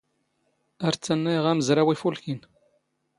ⴰⵔ 0.87 0.93
ⵜⵜⴰⵏⵏⴰⵢⵖ 0.97 1.45
ⴰⵎⵣⵔⴰⵡ 1.51 1.87
ⵉⴼⵓⵍⴽⵉⵏ. 1.93 2.39